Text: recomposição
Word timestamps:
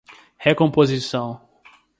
recomposição 0.39 1.39